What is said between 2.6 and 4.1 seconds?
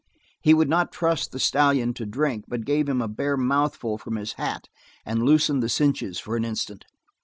gave him a bare mouthful